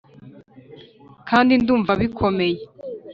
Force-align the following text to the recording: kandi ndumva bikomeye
kandi 1.29 1.51
ndumva 1.61 1.91
bikomeye 2.01 2.59